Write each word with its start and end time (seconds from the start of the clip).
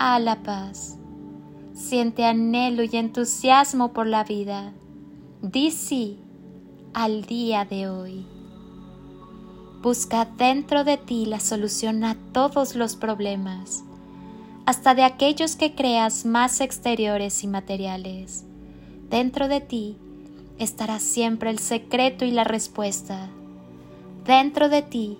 a 0.00 0.18
la 0.18 0.42
paz. 0.42 0.96
Siente 1.74 2.24
anhelo 2.24 2.82
y 2.82 2.96
entusiasmo 2.96 3.92
por 3.92 4.06
la 4.06 4.24
vida. 4.24 4.72
Di 5.42 5.70
sí 5.70 6.18
al 6.94 7.26
día 7.26 7.66
de 7.66 7.86
hoy. 7.90 8.26
Busca 9.82 10.24
dentro 10.24 10.84
de 10.84 10.96
ti 10.96 11.26
la 11.26 11.38
solución 11.38 12.02
a 12.04 12.16
todos 12.32 12.76
los 12.76 12.96
problemas, 12.96 13.84
hasta 14.64 14.94
de 14.94 15.04
aquellos 15.04 15.54
que 15.54 15.74
creas 15.74 16.24
más 16.24 16.62
exteriores 16.62 17.44
y 17.44 17.46
materiales. 17.46 18.46
Dentro 19.10 19.48
de 19.48 19.60
ti 19.60 19.98
estará 20.58 20.98
siempre 20.98 21.50
el 21.50 21.58
secreto 21.58 22.24
y 22.24 22.30
la 22.30 22.44
respuesta. 22.44 23.28
Dentro 24.24 24.70
de 24.70 24.80
ti 24.80 25.18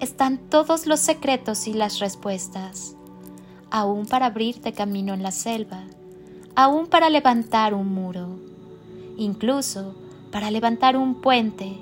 están 0.00 0.38
todos 0.38 0.86
los 0.86 1.00
secretos 1.00 1.66
y 1.66 1.74
las 1.74 1.98
respuestas 1.98 2.96
aún 3.74 4.06
para 4.06 4.26
abrirte 4.26 4.72
camino 4.72 5.14
en 5.14 5.24
la 5.24 5.32
selva, 5.32 5.82
aún 6.54 6.86
para 6.86 7.10
levantar 7.10 7.74
un 7.74 7.92
muro, 7.92 8.38
incluso 9.16 9.96
para 10.30 10.52
levantar 10.52 10.96
un 10.96 11.20
puente. 11.20 11.72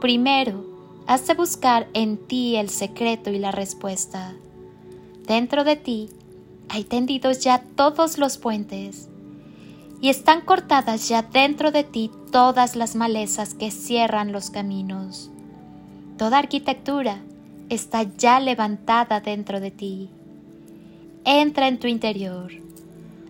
Primero, 0.00 0.64
has 1.08 1.26
de 1.26 1.34
buscar 1.34 1.88
en 1.92 2.18
ti 2.18 2.54
el 2.54 2.70
secreto 2.70 3.30
y 3.30 3.40
la 3.40 3.50
respuesta. 3.50 4.32
Dentro 5.26 5.64
de 5.64 5.74
ti 5.74 6.08
hay 6.68 6.84
tendidos 6.84 7.40
ya 7.40 7.64
todos 7.74 8.16
los 8.16 8.38
puentes 8.38 9.08
y 10.00 10.10
están 10.10 10.40
cortadas 10.40 11.08
ya 11.08 11.22
dentro 11.22 11.72
de 11.72 11.82
ti 11.82 12.12
todas 12.30 12.76
las 12.76 12.94
malezas 12.94 13.54
que 13.54 13.72
cierran 13.72 14.30
los 14.30 14.50
caminos. 14.50 15.32
Toda 16.16 16.38
arquitectura 16.38 17.18
está 17.70 18.04
ya 18.04 18.38
levantada 18.38 19.18
dentro 19.18 19.58
de 19.58 19.72
ti 19.72 20.10
entra 21.24 21.68
en 21.68 21.78
tu 21.78 21.86
interior. 21.86 22.52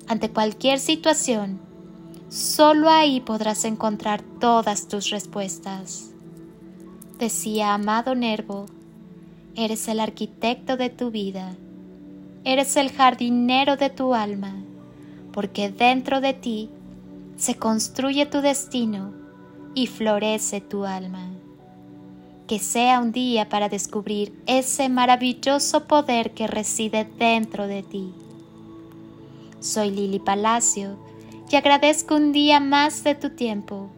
Ante 0.06 0.30
cualquier 0.30 0.80
situación, 0.80 1.60
solo 2.28 2.90
ahí 2.90 3.20
podrás 3.20 3.64
encontrar 3.64 4.22
todas 4.40 4.88
tus 4.88 5.10
respuestas. 5.10 6.10
Decía 7.18 7.74
Amado 7.74 8.14
Nervo, 8.14 8.66
eres 9.54 9.88
el 9.88 10.00
arquitecto 10.00 10.76
de 10.76 10.90
tu 10.90 11.10
vida, 11.10 11.54
eres 12.42 12.76
el 12.76 12.90
jardinero 12.90 13.76
de 13.76 13.90
tu 13.90 14.14
alma, 14.14 14.56
porque 15.32 15.70
dentro 15.70 16.20
de 16.20 16.34
ti 16.34 16.70
se 17.36 17.54
construye 17.56 18.26
tu 18.26 18.40
destino 18.40 19.12
y 19.74 19.86
florece 19.86 20.60
tu 20.60 20.84
alma 20.84 21.30
que 22.46 22.58
sea 22.58 23.00
un 23.00 23.12
día 23.12 23.48
para 23.48 23.68
descubrir 23.68 24.34
ese 24.46 24.88
maravilloso 24.88 25.84
poder 25.84 26.32
que 26.32 26.46
reside 26.46 27.08
dentro 27.18 27.66
de 27.66 27.82
ti. 27.82 28.12
Soy 29.60 29.90
Lili 29.90 30.18
Palacio 30.18 30.98
y 31.50 31.56
agradezco 31.56 32.16
un 32.16 32.32
día 32.32 32.60
más 32.60 33.02
de 33.02 33.14
tu 33.14 33.30
tiempo, 33.30 33.88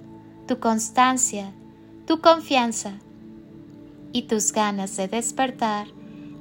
tu 0.47 0.61
constancia, 0.61 1.53
tu 2.07 2.21
confianza 2.21 2.93
y 4.13 4.23
tus 4.23 4.53
ganas 4.53 4.97
de 4.97 5.09
despertar 5.09 5.89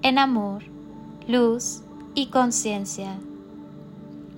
en 0.04 0.20
amor, 0.20 0.64
luz 1.28 1.82
y 2.14 2.28
conciencia. 2.28 3.18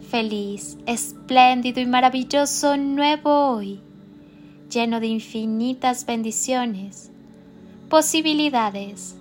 Feliz, 0.10 0.78
espléndido 0.86 1.82
y 1.82 1.86
maravilloso 1.86 2.78
nuevo 2.78 3.50
hoy, 3.50 3.82
lleno 4.70 5.02
de 5.02 5.08
infinitas 5.08 6.06
bendiciones 6.06 7.12
posibilidades 7.90 9.16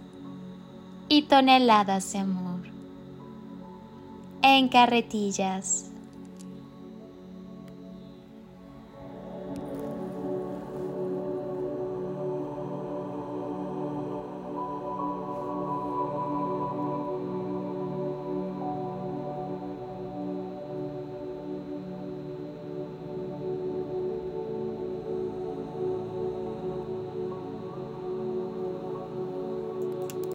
y 1.08 1.22
toneladas 1.22 2.12
de 2.12 2.18
amor. 2.18 2.60
En 4.42 4.68
carretillas. 4.68 5.90